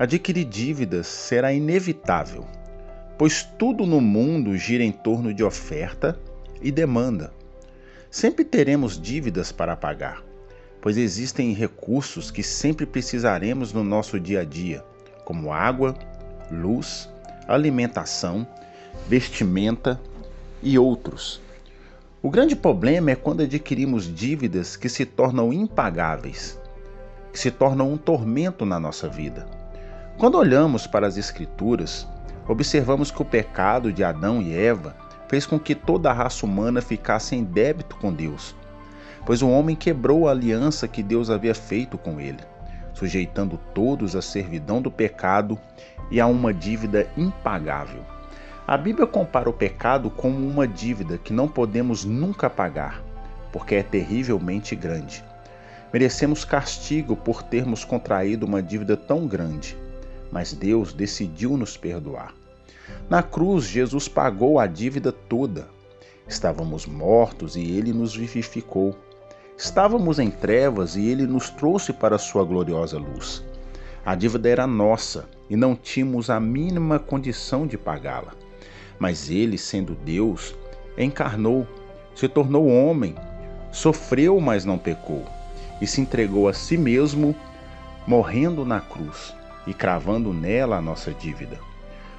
Adquirir 0.00 0.46
dívidas 0.46 1.06
será 1.06 1.52
inevitável, 1.52 2.46
pois 3.18 3.42
tudo 3.42 3.84
no 3.84 4.00
mundo 4.00 4.56
gira 4.56 4.82
em 4.82 4.90
torno 4.90 5.34
de 5.34 5.44
oferta 5.44 6.18
e 6.62 6.72
demanda. 6.72 7.34
Sempre 8.10 8.42
teremos 8.42 8.98
dívidas 8.98 9.52
para 9.52 9.76
pagar, 9.76 10.24
pois 10.80 10.96
existem 10.96 11.52
recursos 11.52 12.30
que 12.30 12.42
sempre 12.42 12.86
precisaremos 12.86 13.74
no 13.74 13.84
nosso 13.84 14.18
dia 14.18 14.40
a 14.40 14.44
dia, 14.44 14.82
como 15.26 15.52
água, 15.52 15.94
luz, 16.50 17.06
alimentação, 17.46 18.46
vestimenta 19.06 20.00
e 20.62 20.78
outros. 20.78 21.42
O 22.22 22.30
grande 22.30 22.56
problema 22.56 23.10
é 23.10 23.14
quando 23.14 23.42
adquirimos 23.42 24.06
dívidas 24.06 24.76
que 24.76 24.88
se 24.88 25.04
tornam 25.04 25.52
impagáveis, 25.52 26.58
que 27.30 27.38
se 27.38 27.50
tornam 27.50 27.92
um 27.92 27.98
tormento 27.98 28.64
na 28.64 28.80
nossa 28.80 29.06
vida. 29.06 29.59
Quando 30.20 30.36
olhamos 30.36 30.86
para 30.86 31.06
as 31.06 31.16
Escrituras, 31.16 32.06
observamos 32.46 33.10
que 33.10 33.22
o 33.22 33.24
pecado 33.24 33.90
de 33.90 34.04
Adão 34.04 34.42
e 34.42 34.54
Eva 34.54 34.94
fez 35.28 35.46
com 35.46 35.58
que 35.58 35.74
toda 35.74 36.10
a 36.10 36.12
raça 36.12 36.44
humana 36.44 36.82
ficasse 36.82 37.34
em 37.34 37.42
débito 37.42 37.96
com 37.96 38.12
Deus, 38.12 38.54
pois 39.24 39.40
o 39.40 39.48
homem 39.48 39.74
quebrou 39.74 40.28
a 40.28 40.32
aliança 40.32 40.86
que 40.86 41.02
Deus 41.02 41.30
havia 41.30 41.54
feito 41.54 41.96
com 41.96 42.20
ele, 42.20 42.40
sujeitando 42.92 43.58
todos 43.72 44.14
à 44.14 44.20
servidão 44.20 44.82
do 44.82 44.90
pecado 44.90 45.58
e 46.10 46.20
a 46.20 46.26
uma 46.26 46.52
dívida 46.52 47.08
impagável. 47.16 48.02
A 48.66 48.76
Bíblia 48.76 49.06
compara 49.06 49.48
o 49.48 49.54
pecado 49.54 50.10
como 50.10 50.46
uma 50.46 50.68
dívida 50.68 51.16
que 51.16 51.32
não 51.32 51.48
podemos 51.48 52.04
nunca 52.04 52.50
pagar, 52.50 53.02
porque 53.50 53.76
é 53.76 53.82
terrivelmente 53.82 54.76
grande. 54.76 55.24
Merecemos 55.90 56.44
castigo 56.44 57.16
por 57.16 57.42
termos 57.42 57.86
contraído 57.86 58.44
uma 58.44 58.62
dívida 58.62 58.98
tão 58.98 59.26
grande 59.26 59.78
mas 60.30 60.52
Deus 60.52 60.92
decidiu 60.92 61.56
nos 61.56 61.76
perdoar. 61.76 62.34
Na 63.08 63.22
cruz, 63.22 63.64
Jesus 63.64 64.08
pagou 64.08 64.58
a 64.58 64.66
dívida 64.66 65.12
toda. 65.12 65.68
Estávamos 66.28 66.86
mortos 66.86 67.56
e 67.56 67.60
ele 67.60 67.92
nos 67.92 68.14
vivificou. 68.14 68.96
Estávamos 69.56 70.18
em 70.18 70.30
trevas 70.30 70.96
e 70.96 71.06
ele 71.06 71.26
nos 71.26 71.50
trouxe 71.50 71.92
para 71.92 72.18
sua 72.18 72.44
gloriosa 72.44 72.98
luz. 72.98 73.44
A 74.04 74.14
dívida 74.14 74.48
era 74.48 74.66
nossa 74.66 75.28
e 75.48 75.56
não 75.56 75.74
tínhamos 75.74 76.30
a 76.30 76.40
mínima 76.40 76.98
condição 76.98 77.66
de 77.66 77.76
pagá-la. 77.76 78.32
Mas 78.98 79.28
ele, 79.28 79.58
sendo 79.58 79.94
Deus, 79.94 80.54
encarnou, 80.96 81.66
se 82.14 82.28
tornou 82.28 82.68
homem, 82.68 83.14
sofreu, 83.72 84.40
mas 84.40 84.64
não 84.64 84.78
pecou, 84.78 85.24
e 85.80 85.86
se 85.86 86.00
entregou 86.00 86.48
a 86.48 86.52
si 86.52 86.76
mesmo, 86.76 87.34
morrendo 88.06 88.64
na 88.64 88.80
cruz 88.80 89.34
e 89.66 89.74
cravando 89.74 90.32
nela 90.32 90.76
a 90.76 90.82
nossa 90.82 91.12
dívida. 91.12 91.58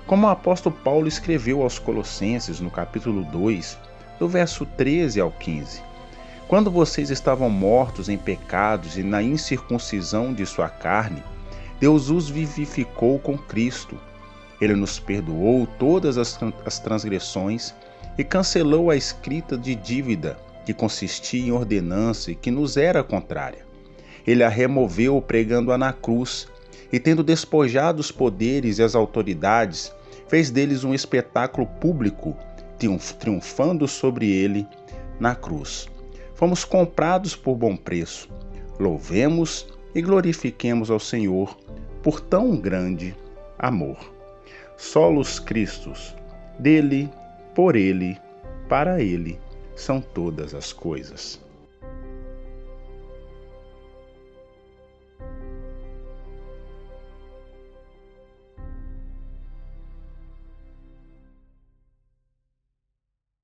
Como 0.05 0.27
o 0.27 0.29
apóstolo 0.29 0.75
Paulo 0.83 1.07
escreveu 1.07 1.61
aos 1.61 1.79
Colossenses 1.79 2.59
no 2.59 2.69
capítulo 2.69 3.23
2, 3.23 3.77
do 4.19 4.27
verso 4.27 4.65
13 4.65 5.19
ao 5.19 5.31
15: 5.31 5.81
Quando 6.47 6.69
vocês 6.69 7.09
estavam 7.09 7.49
mortos 7.49 8.09
em 8.09 8.17
pecados 8.17 8.97
e 8.97 9.03
na 9.03 9.21
incircuncisão 9.23 10.33
de 10.33 10.45
sua 10.45 10.69
carne, 10.69 11.23
Deus 11.79 12.09
os 12.09 12.29
vivificou 12.29 13.17
com 13.17 13.37
Cristo. 13.37 13.97
Ele 14.59 14.75
nos 14.75 14.99
perdoou 14.99 15.65
todas 15.65 16.17
as, 16.17 16.79
transgressões 16.79 17.73
e 18.17 18.23
cancelou 18.23 18.91
a 18.91 18.95
escrita 18.95 19.57
de 19.57 19.73
dívida 19.73 20.37
que 20.63 20.73
consistia 20.73 21.41
em 21.41 21.51
ordenança 21.51 22.31
e 22.31 22.35
que 22.35 22.51
nos 22.51 22.77
era 22.77 23.03
contrária. 23.03 23.65
Ele 24.27 24.43
a 24.43 24.49
removeu 24.49 25.19
pregando-a 25.19 25.77
na 25.77 25.91
cruz 25.91 26.47
e, 26.91 26.99
tendo 26.99 27.23
despojado 27.23 28.01
os 28.01 28.11
poderes 28.11 28.77
e 28.77 28.83
as 28.83 28.95
autoridades, 28.95 29.93
fez 30.27 30.49
deles 30.49 30.83
um 30.83 30.93
espetáculo 30.93 31.65
público, 31.65 32.35
triunfando 33.19 33.87
sobre 33.87 34.29
ele 34.29 34.67
na 35.19 35.35
cruz. 35.35 35.87
Fomos 36.33 36.65
comprados 36.65 37.35
por 37.35 37.55
bom 37.55 37.77
preço. 37.77 38.29
Louvemos 38.79 39.67
e 39.93 40.01
glorifiquemos 40.01 40.89
ao 40.89 40.99
Senhor 40.99 41.55
por 42.01 42.19
tão 42.19 42.55
grande 42.55 43.15
amor. 43.59 43.97
Solos 44.75 45.39
Cristos, 45.39 46.15
dele, 46.57 47.09
por 47.53 47.75
ele, 47.75 48.17
para 48.67 49.01
ele, 49.01 49.39
são 49.75 50.01
todas 50.01 50.55
as 50.55 50.73
coisas. 50.73 51.39